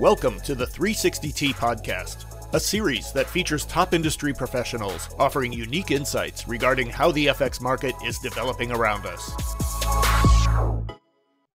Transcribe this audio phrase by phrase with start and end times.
[0.00, 6.48] Welcome to the 360T podcast, a series that features top industry professionals offering unique insights
[6.48, 9.30] regarding how the FX market is developing around us.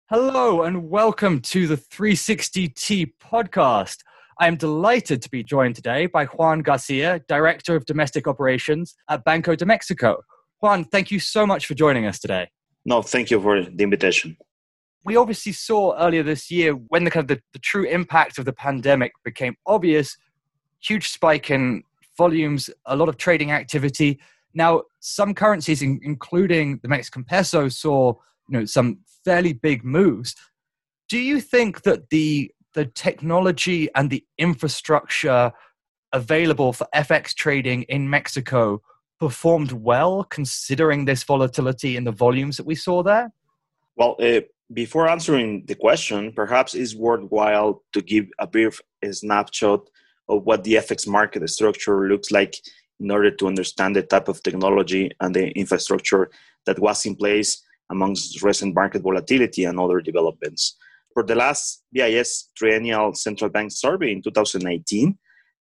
[0.10, 4.00] Hello, and welcome to the 360T podcast.
[4.42, 9.23] I am delighted to be joined today by Juan Garcia, Director of Domestic Operations at
[9.23, 10.21] Banco de Mexico.
[10.60, 12.50] Juan, thank you so much for joining us today.
[12.84, 14.36] No, thank you for the invitation
[15.05, 18.45] we obviously saw earlier this year when the kind of the, the true impact of
[18.45, 20.17] the pandemic became obvious
[20.79, 21.84] huge spike in
[22.17, 24.20] volumes a lot of trading activity.
[24.53, 28.13] Now some currencies in, including the mexican peso saw
[28.48, 30.35] you know some fairly big moves.
[31.09, 35.51] Do you think that the the technology and the infrastructure
[36.12, 38.79] available for fx trading in mexico
[39.20, 43.31] performed well considering this volatility in the volumes that we saw there?
[43.95, 44.41] Well uh,
[44.73, 49.82] before answering the question, perhaps it's worthwhile to give a brief snapshot
[50.29, 52.55] of what the FX market structure looks like
[52.99, 56.29] in order to understand the type of technology and the infrastructure
[56.66, 60.77] that was in place amongst recent market volatility and other developments.
[61.13, 65.18] For the last BIS Triennial Central Bank Survey in 2018,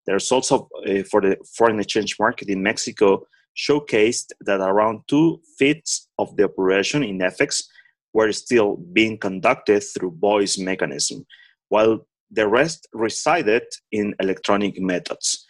[0.06, 5.40] the results of, uh, for the foreign exchange market in Mexico showcased that around two
[5.58, 7.64] fifths of the operation in FX
[8.12, 11.24] were still being conducted through voice mechanism,
[11.68, 15.46] while the rest resided in electronic methods.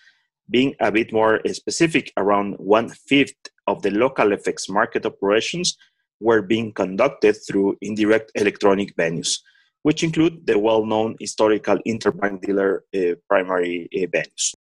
[0.51, 3.35] Being a bit more specific, around one fifth
[3.67, 5.77] of the local FX market operations
[6.21, 9.39] were being conducted through indirect electronic venues,
[9.83, 14.55] which include the well known historical interbank dealer uh, primary uh, venues.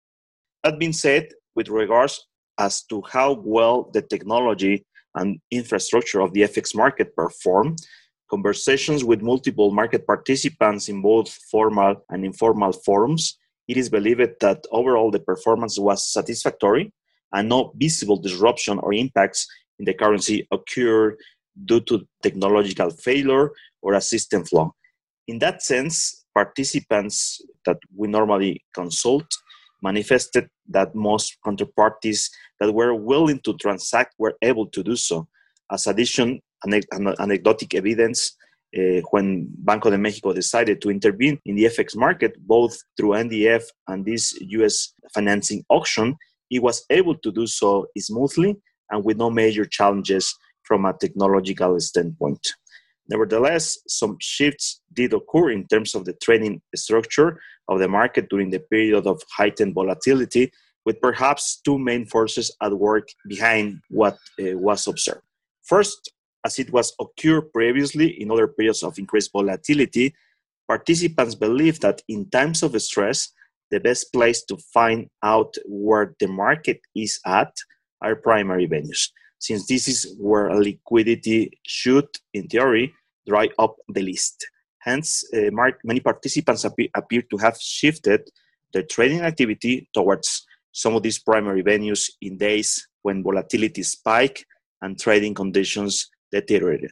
[0.63, 2.27] That being said, with regards
[2.59, 7.75] as to how well the technology and infrastructure of the FX market perform,
[8.29, 14.65] conversations with multiple market participants in both formal and informal forums, it is believed that
[14.71, 16.94] overall the performance was satisfactory
[17.33, 19.47] and no visible disruption or impacts
[19.79, 21.17] in the currency occurred
[21.66, 23.51] due to technological failure
[23.81, 24.71] or a system flaw.
[25.27, 29.25] In that sense, participants that we normally consult
[29.81, 32.29] manifested that most counterparties
[32.61, 35.27] that were willing to transact were able to do so.
[35.72, 36.39] As addition,
[37.19, 38.38] anecdotic evidence
[38.77, 43.63] uh, when Banco de Mexico decided to intervene in the FX market, both through NDF
[43.88, 46.16] and this US financing auction,
[46.51, 48.55] it was able to do so smoothly
[48.91, 52.47] and with no major challenges from a technological standpoint.
[53.09, 58.51] Nevertheless, some shifts did occur in terms of the trading structure of the market during
[58.51, 60.51] the period of heightened volatility,
[60.86, 65.22] with perhaps two main forces at work behind what uh, was observed.
[65.64, 66.12] First,
[66.46, 70.14] as it was occurred previously in other periods of increased volatility,
[70.68, 73.30] participants believe that in times of stress,
[73.69, 77.53] the best place to find out where the market is at
[78.02, 79.09] are primary venues,
[79.40, 82.94] since this is where liquidity should, in theory,
[83.28, 84.46] dry up the list.
[84.80, 85.52] Hence, uh,
[85.84, 88.22] many participants appear, appear to have shifted
[88.74, 94.45] their trading activity towards some of these primary venues in days when volatility spike
[94.81, 96.91] and trading conditions deteriorated.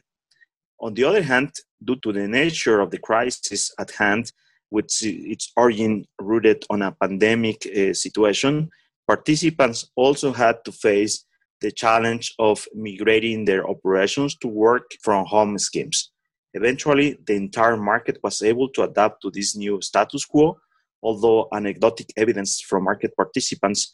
[0.80, 1.52] On the other hand,
[1.82, 4.32] due to the nature of the crisis at hand,
[4.70, 8.70] with its origin rooted on a pandemic uh, situation,
[9.06, 11.24] participants also had to face
[11.60, 16.10] the challenge of migrating their operations to work from home schemes.
[16.54, 20.58] Eventually, the entire market was able to adapt to this new status quo,
[21.02, 23.92] although anecdotic evidence from market participants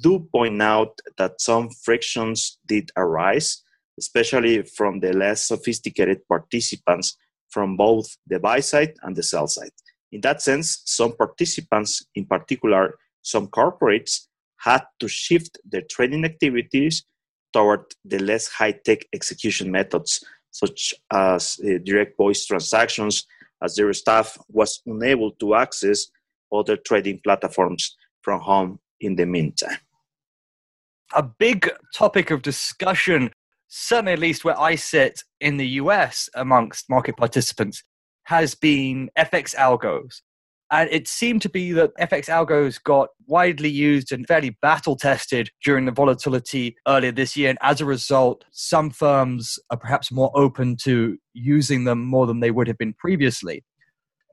[0.00, 3.62] do point out that some frictions did arise
[3.98, 7.16] especially from the less sophisticated participants
[7.48, 9.70] from both the buy side and the sell side.
[10.12, 14.26] In that sense, some participants, in particular some corporates,
[14.58, 17.04] had to shift their trading activities
[17.52, 23.26] toward the less high tech execution methods, such as uh, direct voice transactions,
[23.62, 26.06] as their staff was unable to access
[26.52, 29.78] other trading platforms from home in the meantime.
[31.14, 33.30] A big topic of discussion
[33.68, 37.82] certainly at least where I sit in the US amongst market participants,
[38.24, 40.20] has been FX algos.
[40.72, 45.48] And it seemed to be that FX algos got widely used and fairly battle tested
[45.64, 47.50] during the volatility earlier this year.
[47.50, 52.40] And as a result, some firms are perhaps more open to using them more than
[52.40, 53.62] they would have been previously.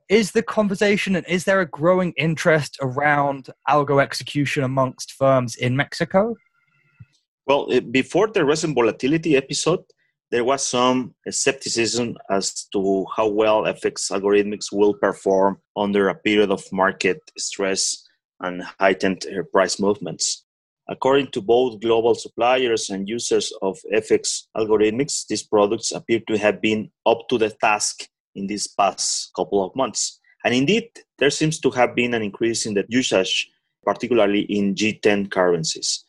[0.08, 5.76] Is the conversation and is there a growing interest around algo execution amongst firms in
[5.76, 6.34] Mexico?
[7.46, 9.84] Well, eh, before the recent volatility episode,
[10.30, 16.50] there was some skepticism as to how well FX algorithmics will perform under a period
[16.50, 18.06] of market stress
[18.40, 20.44] and heightened price movements.
[20.88, 26.60] According to both global suppliers and users of FX algorithmics, these products appear to have
[26.60, 30.20] been up to the task in these past couple of months.
[30.44, 30.88] And indeed,
[31.18, 33.48] there seems to have been an increase in the usage,
[33.84, 36.04] particularly in G10 currencies.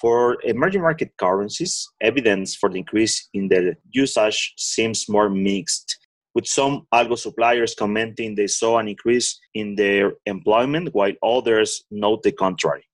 [0.00, 5.98] For emerging market currencies, evidence for the increase in their usage seems more mixed,
[6.34, 12.22] with some algo suppliers commenting they saw an increase in their employment, while others note
[12.22, 12.84] the contrary.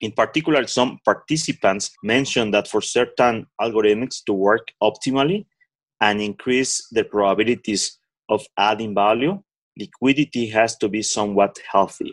[0.00, 5.46] In particular, some participants mentioned that for certain algorithms to work optimally
[6.02, 9.40] and increase the probabilities of adding value,
[9.78, 12.12] liquidity has to be somewhat healthy.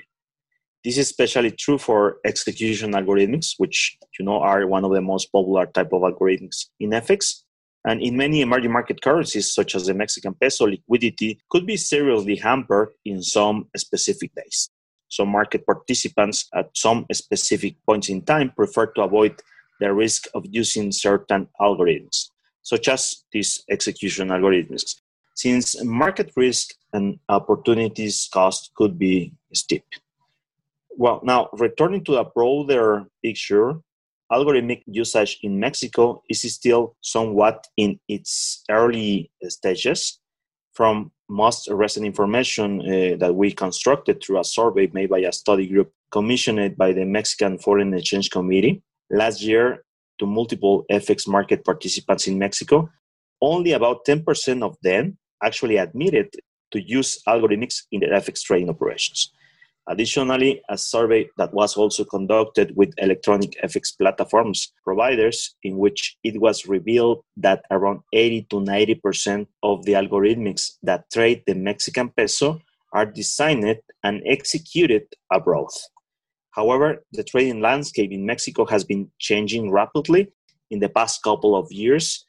[0.84, 5.26] This is especially true for execution algorithms, which you know are one of the most
[5.32, 7.44] popular type of algorithms in FX.
[7.84, 12.36] And in many emerging market currencies, such as the Mexican peso, liquidity could be seriously
[12.36, 14.70] hampered in some specific days.
[15.08, 19.42] So market participants at some specific points in time prefer to avoid
[19.80, 22.30] the risk of using certain algorithms,
[22.72, 25.02] such as these execution algorithms,
[25.36, 29.86] since market risk and opportunities cost could be steep.
[30.92, 33.68] Well, now returning to a broader picture,
[34.32, 40.20] algorithmic usage in Mexico is still somewhat in its early stages.
[40.74, 45.66] From most recent information uh, that we constructed through a survey made by a study
[45.68, 49.84] group commissioned by the Mexican Foreign Exchange Committee last year
[50.20, 52.90] to multiple FX market participants in Mexico,
[53.42, 56.30] only about 10% of them actually admitted
[56.72, 59.32] to use algorithmics in their FX trading operations.
[59.88, 66.40] Additionally, a survey that was also conducted with electronic FX platforms providers, in which it
[66.40, 72.62] was revealed that around 80 to 90% of the algorithmics that trade the Mexican peso
[72.94, 75.70] are designed and executed abroad.
[76.52, 80.32] However, the trading landscape in Mexico has been changing rapidly
[80.72, 82.26] in the past couple of years.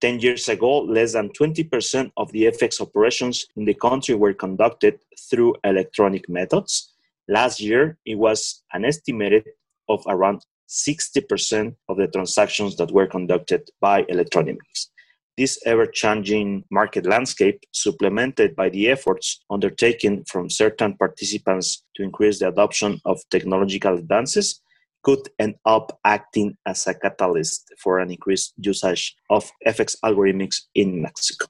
[0.00, 4.98] 10 years ago, less than 20% of the FX operations in the country were conducted
[5.30, 6.92] through electronic methods.
[7.28, 9.44] Last year, it was an estimated
[9.88, 14.90] of around 60% of the transactions that were conducted by electronic means.
[15.36, 22.38] This ever changing market landscape, supplemented by the efforts undertaken from certain participants to increase
[22.38, 24.60] the adoption of technological advances,
[25.02, 31.02] could end up acting as a catalyst for an increased usage of FX algorithms in
[31.02, 31.46] Mexico.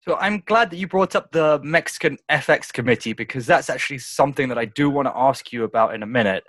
[0.00, 4.48] So I'm glad that you brought up the Mexican FX committee because that's actually something
[4.48, 6.44] that I do want to ask you about in a minute.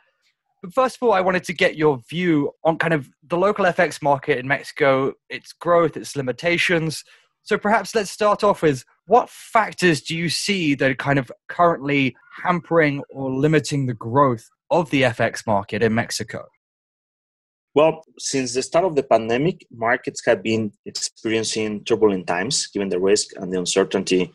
[0.61, 3.65] But first of all, I wanted to get your view on kind of the local
[3.65, 7.03] FX market in Mexico, its growth, its limitations.
[7.43, 11.31] So perhaps let's start off with what factors do you see that are kind of
[11.47, 16.45] currently hampering or limiting the growth of the FX market in Mexico?
[17.75, 22.99] Well, since the start of the pandemic, markets have been experiencing turbulent times given the
[22.99, 24.31] risk and the uncertainty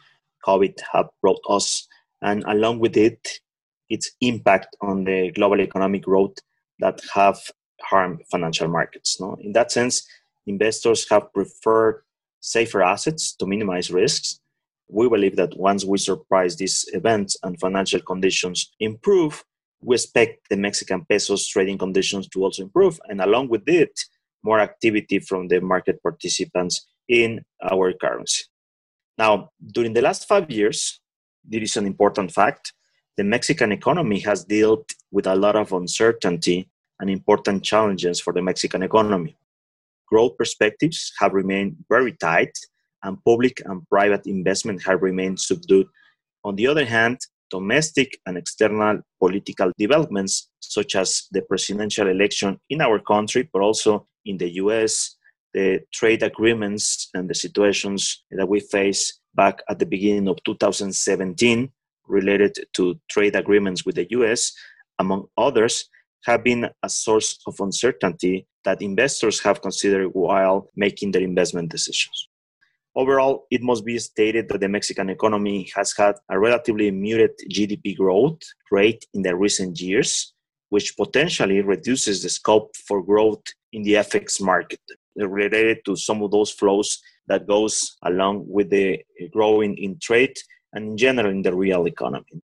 [0.47, 1.87] COVID have brought us,
[2.23, 3.41] and along with it,
[3.89, 6.37] its impact on the global economic growth
[6.79, 7.39] that have
[7.83, 9.21] harmed financial markets.
[9.21, 9.37] No?
[9.41, 10.07] In that sense,
[10.47, 12.03] investors have preferred
[12.41, 14.41] safer assets to minimize risks.
[14.89, 19.45] We believe that once we surprise these events and financial conditions improve,
[19.81, 23.99] we expect the Mexican peso's trading conditions to also improve, and along with it,
[24.43, 28.45] more activity from the market participants in our currency.
[29.17, 31.01] Now, during the last five years,
[31.45, 32.73] there is an important fact.
[33.17, 36.69] The Mexican economy has dealt with a lot of uncertainty
[36.99, 39.37] and important challenges for the Mexican economy.
[40.07, 42.59] Growth perspectives have remained very tight,
[43.05, 45.87] and public and private investment have remained subdued.
[46.43, 47.19] On the other hand,
[47.51, 54.09] domestic and external political developments, such as the presidential election in our country, but also
[54.25, 55.17] in the US,
[55.53, 61.71] the trade agreements and the situations that we face back at the beginning of 2017
[62.07, 64.53] related to trade agreements with the US,
[64.99, 65.89] among others,
[66.25, 72.29] have been a source of uncertainty that investors have considered while making their investment decisions.
[72.97, 77.97] Overall, it must be stated that the Mexican economy has had a relatively muted GDP
[77.97, 78.39] growth
[78.71, 80.33] rate in the recent years,
[80.69, 83.43] which potentially reduces the scope for growth
[83.73, 84.81] in the FX market
[85.17, 89.01] related to some of those flows that goes along with the
[89.33, 90.35] growing in trade
[90.75, 92.43] and in general in the real economy.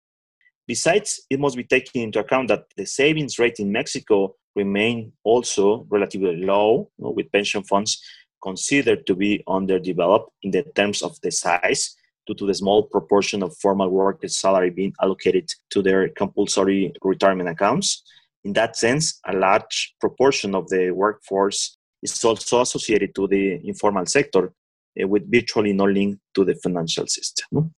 [0.68, 5.86] Besides, it must be taken into account that the savings rate in Mexico remain also
[5.90, 8.02] relatively low, you know, with pension funds
[8.42, 13.44] considered to be underdeveloped in the terms of the size due to the small proportion
[13.44, 18.04] of formal workers' salary being allocated to their compulsory retirement accounts.
[18.44, 24.06] In that sense, a large proportion of the workforce is also associated to the informal
[24.06, 24.54] sector
[25.02, 27.74] uh, with virtually no link to the financial system.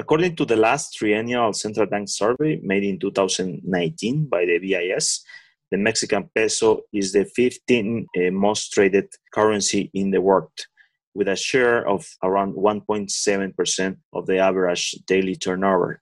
[0.00, 5.22] According to the last triennial central bank survey made in 2019 by the BIS,
[5.70, 10.52] the Mexican peso is the 15th uh, most traded currency in the world,
[11.14, 16.00] with a share of around 1.7% of the average daily turnover.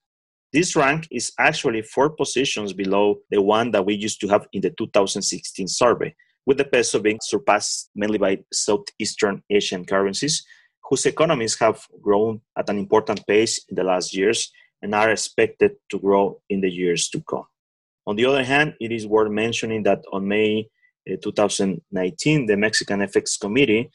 [0.52, 4.60] This rank is actually four positions below the one that we used to have in
[4.60, 6.14] the 2016 survey,
[6.46, 10.46] with the peso being surpassed mainly by Southeastern Asian currencies,
[10.88, 14.50] whose economies have grown at an important pace in the last years
[14.82, 17.46] and are expected to grow in the years to come.
[18.06, 20.68] On the other hand, it is worth mentioning that on May
[21.10, 23.90] uh, 2019, the Mexican FX Committee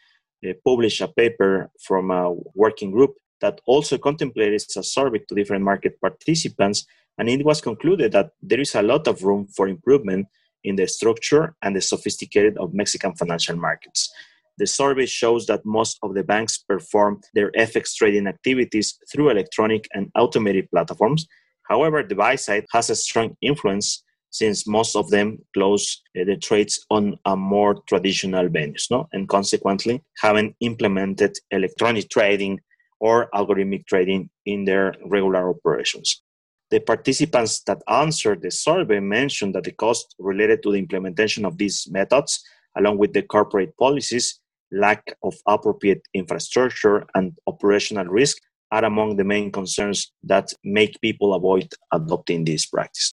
[0.47, 5.63] uh, published a paper from a working group that also contemplated a survey to different
[5.63, 6.85] market participants,
[7.17, 10.27] and it was concluded that there is a lot of room for improvement
[10.63, 14.13] in the structure and the sophisticated of Mexican financial markets.
[14.57, 19.87] The survey shows that most of the banks perform their FX trading activities through electronic
[19.93, 21.27] and automated platforms,
[21.69, 26.37] However, the buy side has a strong influence since most of them close uh, the
[26.37, 29.07] trades on a more traditional venues, no?
[29.13, 32.59] and consequently haven't implemented electronic trading
[32.99, 36.21] or algorithmic trading in their regular operations.
[36.71, 41.57] The participants that answered the survey mentioned that the cost related to the implementation of
[41.57, 42.43] these methods,
[42.75, 44.39] along with the corporate policies,
[44.73, 48.37] lack of appropriate infrastructure, and operational risk,
[48.71, 53.13] are among the main concerns that make people avoid adopting this practice.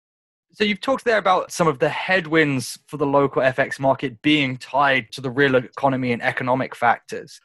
[0.53, 4.57] So you've talked there about some of the headwinds for the local FX market being
[4.57, 7.41] tied to the real economy and economic factors.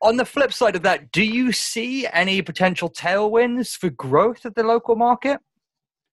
[0.00, 4.54] On the flip side of that, do you see any potential tailwinds for growth of
[4.54, 5.40] the local market?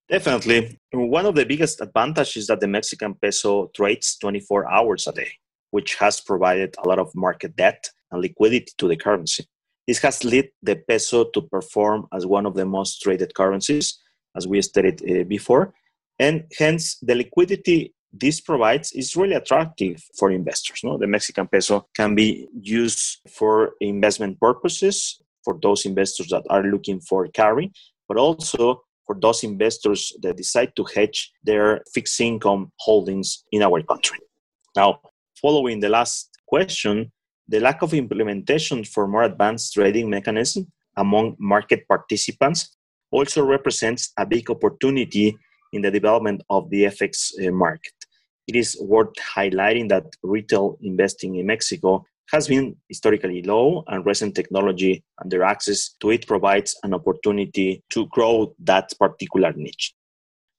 [0.09, 0.77] Definitely.
[0.91, 5.31] One of the biggest advantages is that the Mexican peso trades 24 hours a day,
[5.75, 9.43] which has provided a lot of market debt and liquidity to the currency.
[9.87, 13.97] This has led the peso to perform as one of the most traded currencies,
[14.37, 15.73] as we stated uh, before,
[16.19, 17.93] and hence the liquidity
[18.25, 20.81] this provides is really attractive for investors.
[20.83, 20.99] No?
[20.99, 26.99] The Mexican peso can be used for investment purposes for those investors that are looking
[27.01, 27.71] for carry,
[28.07, 33.81] but also for those investors that decide to hedge their fixed income holdings in our
[33.81, 34.19] country.
[34.75, 34.99] Now,
[35.43, 37.11] following the last question,
[37.49, 40.65] the lack of implementation for more advanced trading mechanisms
[40.97, 42.77] among market participants
[43.11, 45.37] also represents a big opportunity
[45.73, 47.93] in the development of the FX uh, market.
[48.47, 54.33] It is worth highlighting that retail investing in Mexico has been historically low, and recent
[54.33, 59.93] technology and their access to it provides an opportunity to grow that particular niche.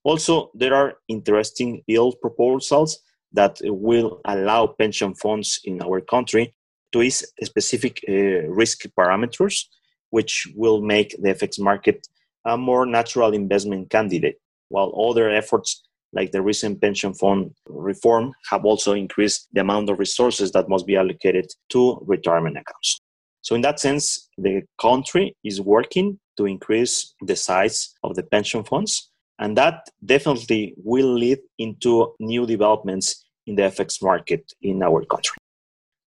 [0.05, 3.01] Also, there are interesting bill proposals
[3.35, 6.55] that will allow pension funds in our country
[6.93, 9.67] to its specific uh, risk parameters,
[10.11, 12.07] which will make the FX market
[12.47, 18.65] a more natural investment candidate, while other efforts like the recent pension fund reform have
[18.65, 23.01] also increased the amount of resources that must be allocated to retirement accounts.
[23.43, 28.63] So, in that sense, the country is working to increase the size of the pension
[28.63, 29.11] funds,
[29.41, 35.37] and that definitely will lead into new developments in the FX market in our country.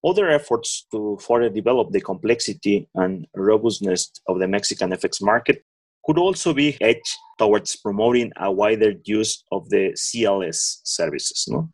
[0.04, 5.64] Other efforts to further develop the complexity and robustness of the Mexican FX market
[6.06, 11.46] could also be edged towards promoting a wider use of the CLS services.
[11.50, 11.70] No?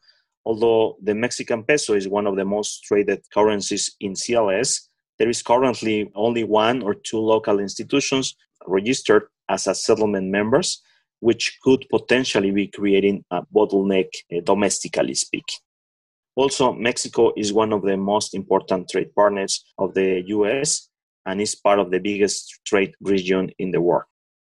[0.45, 4.87] Although the Mexican peso is one of the most traded currencies in CLS,
[5.19, 10.81] there is currently only one or two local institutions registered as a settlement members,
[11.23, 15.59] which could potentially be creating a bottleneck uh, domestically speaking.
[16.35, 20.89] Also, Mexico is one of the most important trade partners of the US
[21.25, 24.03] and is part of the biggest trade region in the world.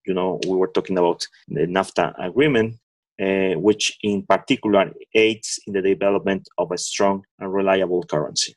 [0.06, 2.74] You know, we were talking about the NAFTA agreement,
[3.22, 8.52] uh, which in particular aids in the development of a strong and reliable currency.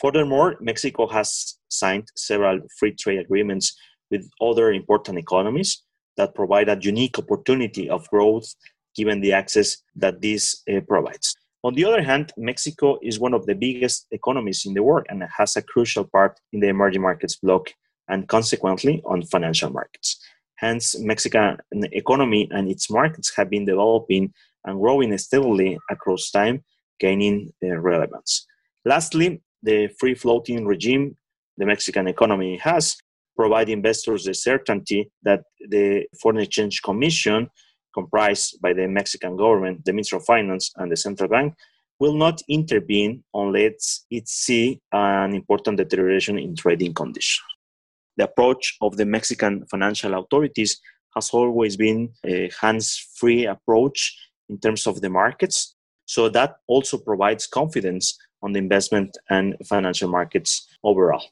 [0.00, 3.66] Furthermore, Mexico has signed several free trade agreements
[4.10, 5.84] with other important economies
[6.20, 8.48] that provide a unique opportunity of growth
[8.94, 9.68] given the access
[10.02, 11.34] that this uh, provides.
[11.62, 15.22] On the other hand, Mexico is one of the biggest economies in the world and
[15.38, 17.62] has a crucial part in the emerging markets bloc
[18.08, 20.08] and consequently on financial markets.
[20.56, 21.56] Hence, Mexican
[22.02, 24.24] economy and its markets have been developing
[24.64, 26.62] and growing steadily across time,
[26.98, 28.46] gaining uh, relevance.
[28.84, 31.16] Lastly, the free floating regime
[31.60, 32.96] the Mexican economy has
[33.40, 35.42] provide investors the certainty that
[35.74, 37.48] the Foreign Exchange Commission,
[37.94, 41.54] comprised by the Mexican government, the Ministry of Finance, and the central bank,
[41.98, 47.50] will not intervene unless it see an important deterioration in trading conditions.
[48.18, 50.78] The approach of the Mexican financial authorities
[51.14, 53.98] has always been a hands-free approach
[54.50, 55.74] in terms of the markets.
[56.04, 61.24] So that also provides confidence on the investment and financial markets overall.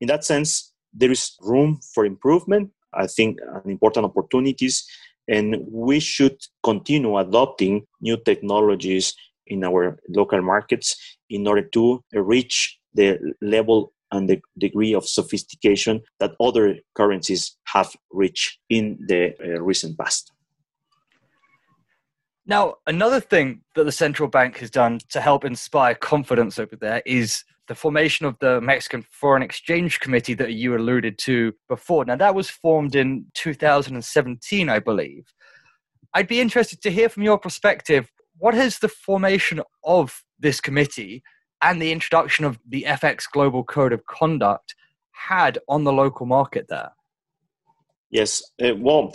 [0.00, 2.70] In that sense, there is room for improvement.
[2.92, 4.86] I think an important opportunities,
[5.28, 9.14] and we should continue adopting new technologies
[9.46, 10.96] in our local markets
[11.28, 17.94] in order to reach the level and the degree of sophistication that other currencies have
[18.10, 20.30] reached in the uh, recent past.
[22.46, 27.02] Now, another thing that the central bank has done to help inspire confidence over there
[27.06, 32.04] is the formation of the Mexican Foreign Exchange Committee that you alluded to before.
[32.04, 35.32] Now, that was formed in 2017, I believe.
[36.12, 41.22] I'd be interested to hear from your perspective what has the formation of this committee
[41.62, 44.74] and the introduction of the FX Global Code of Conduct
[45.12, 46.90] had on the local market there?
[48.10, 49.14] Yes, uh, well,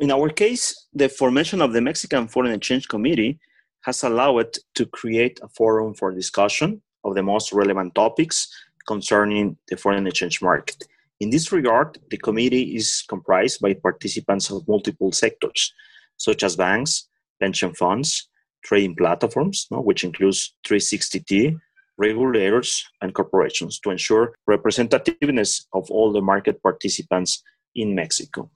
[0.00, 3.38] in our case, the formation of the Mexican Foreign Exchange Committee
[3.82, 8.48] has allowed to create a forum for discussion of the most relevant topics
[8.86, 10.84] concerning the foreign exchange market.
[11.20, 15.72] In this regard, the committee is comprised by participants of multiple sectors,
[16.16, 17.08] such as banks,
[17.40, 18.28] pension funds,
[18.64, 21.58] trading platforms, no, which includes 360T,
[21.96, 27.42] regulators, and corporations to ensure representativeness of all the market participants
[27.74, 28.50] in Mexico.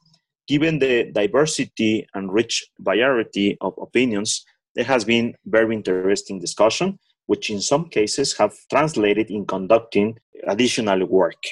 [0.48, 4.44] Given the diversity and rich variety of opinions,
[4.74, 11.06] there has been very interesting discussion, which in some cases have translated in conducting additional
[11.06, 11.42] work.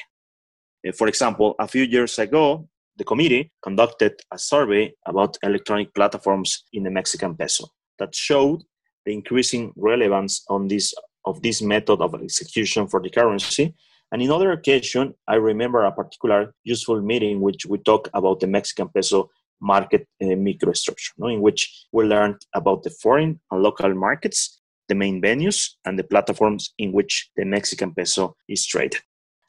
[0.87, 6.65] Uh, for example, a few years ago, the committee conducted a survey about electronic platforms
[6.73, 7.67] in the Mexican peso
[7.99, 8.63] that showed
[9.07, 13.75] the increasing relevance on this of this method of execution for the currency
[14.13, 18.47] and in other occasion, I remember a particular useful meeting which we talked about the
[18.47, 21.27] Mexican peso market uh, microstructure, no?
[21.27, 26.05] in which we learned about the foreign and local markets, the main venues, and the
[26.05, 29.01] platforms in which the Mexican peso is traded,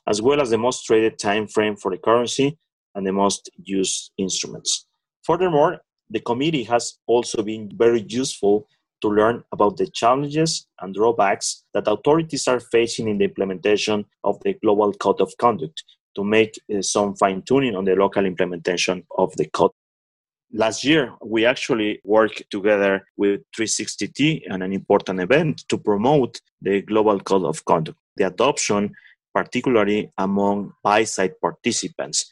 [0.08, 2.58] as well as the most traded time frame for the currency
[2.96, 4.88] and the most used instruments.
[5.24, 8.68] Furthermore, the committee has also been very useful
[9.02, 14.40] to learn about the challenges and drawbacks that authorities are facing in the implementation of
[14.42, 15.84] the Global Code of Conduct
[16.16, 19.72] to make uh, some fine tuning on the local implementation of the code.
[20.52, 26.82] Last year, we actually worked together with 360T and an important event to promote the
[26.82, 28.96] Global Code of Conduct, the adoption,
[29.34, 32.32] particularly among buy side participants.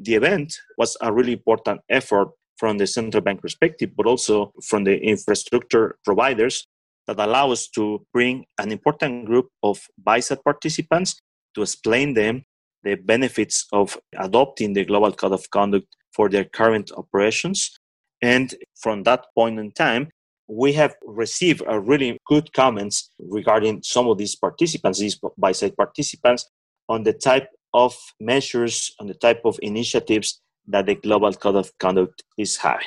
[0.00, 4.84] The event was a really important effort from the central bank perspective, but also from
[4.84, 6.66] the infrastructure providers
[7.06, 11.18] that allow us to bring an important group of buy-side participants
[11.54, 12.44] to explain them
[12.82, 17.78] the benefits of adopting the global code of conduct for their current operations.
[18.20, 20.10] And from that point in time,
[20.46, 26.50] we have received a really good comments regarding some of these participants, these buy-side participants,
[26.90, 30.40] on the type of measures, on the type of initiatives
[30.70, 32.86] that the global code of conduct is having.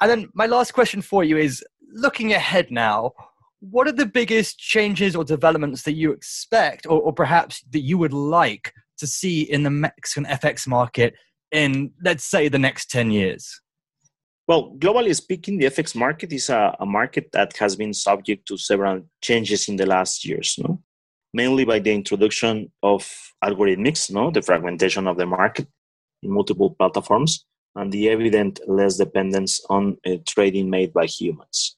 [0.00, 3.12] And then my last question for you is looking ahead now,
[3.60, 7.96] what are the biggest changes or developments that you expect or, or perhaps that you
[7.98, 11.14] would like to see in the Mexican FX market
[11.52, 13.60] in, let's say, the next 10 years?
[14.48, 18.58] Well, globally speaking, the FX market is a, a, market that has been subject to
[18.58, 20.82] several changes in the last years, no?
[21.32, 23.08] mainly by the introduction of
[23.44, 24.32] algorithmics, no?
[24.32, 25.68] the fragmentation of the market,
[26.22, 31.76] in multiple platforms and the evident less dependence on uh, trading made by humans.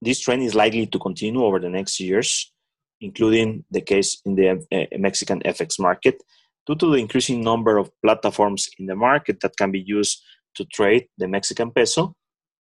[0.00, 2.52] This trend is likely to continue over the next years,
[3.00, 6.22] including the case in the uh, Mexican FX market,
[6.66, 10.22] due to the increasing number of platforms in the market that can be used
[10.54, 12.14] to trade the Mexican peso,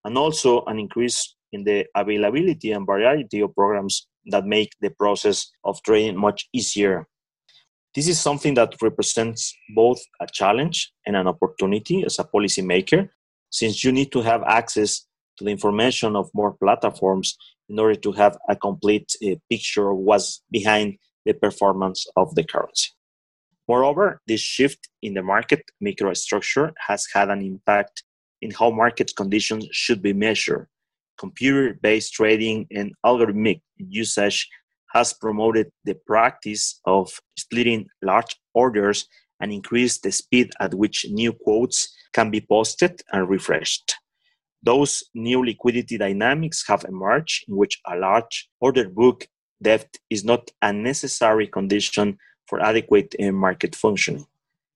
[0.06, 5.52] and also an increase in the availability and variety of programs that make the process
[5.64, 7.08] of trading much easier
[7.94, 13.10] this is something that represents both a challenge and an opportunity as a policymaker,
[13.50, 15.06] since you need to have access
[15.38, 19.98] to the information of more platforms in order to have a complete uh, picture of
[19.98, 22.90] what's behind the performance of the currency.
[23.68, 28.04] Moreover, this shift in the market microstructure has had an impact
[28.42, 30.68] in how market conditions should be measured,
[31.18, 34.50] computer based trading and algorithmic usage
[34.94, 39.08] has promoted the practice of splitting large orders
[39.40, 43.96] and increased the speed at which new quotes can be posted and refreshed.
[44.64, 49.28] Those new liquidity dynamics have emerged in which a large order book
[49.62, 54.26] depth is not a necessary condition for adequate uh, market functioning.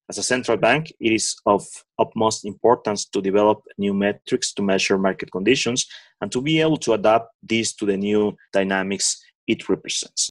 [0.07, 1.65] As a central bank, it is of
[1.97, 5.87] utmost importance to develop new metrics to measure market conditions
[6.21, 10.29] and to be able to adapt these to the new dynamics it represents.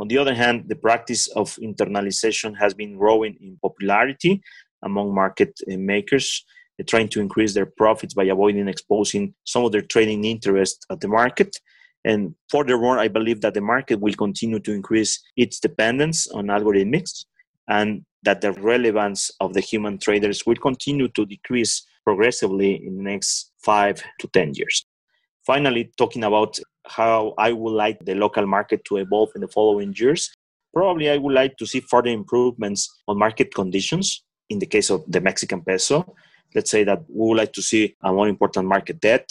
[0.00, 4.42] On the other hand, the practice of internalization has been growing in popularity
[4.82, 6.44] among market uh, makers,
[6.80, 11.00] uh, trying to increase their profits by avoiding exposing some of their trading interest at
[11.00, 11.56] the market.
[12.04, 17.24] And furthermore, I believe that the market will continue to increase its dependence on algorithmics
[17.68, 23.02] and that the relevance of the human traders will continue to decrease progressively in the
[23.02, 24.84] next five to 10 years.
[25.46, 29.94] Finally, talking about how I would like the local market to evolve in the following
[29.96, 30.30] years,
[30.74, 35.04] probably I would like to see further improvements on market conditions in the case of
[35.08, 36.14] the Mexican peso.
[36.54, 39.30] Let's say that we would like to see a more important market debt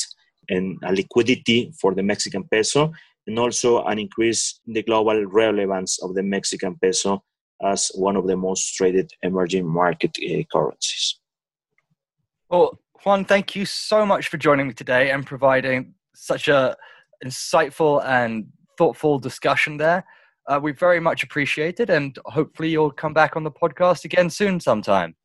[0.49, 2.91] and a liquidity for the Mexican peso,
[3.27, 7.23] and also an increase in the global relevance of the Mexican peso
[7.63, 11.19] as one of the most traded emerging market uh, currencies.
[12.49, 16.75] Well, Juan, thank you so much for joining me today and providing such a
[17.25, 20.05] insightful and thoughtful discussion there.
[20.47, 24.29] Uh, we very much appreciate it, and hopefully you'll come back on the podcast again
[24.29, 25.15] soon sometime.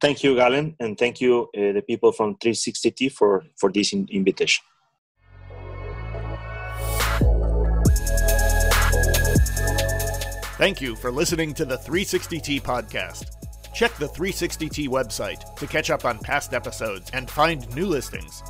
[0.00, 4.06] Thank you, Galen, and thank you, uh, the people from 360T, for, for this in-
[4.10, 4.64] invitation.
[10.56, 13.26] Thank you for listening to the 360T podcast.
[13.74, 18.42] Check the 360T website to catch up on past episodes and find new listings.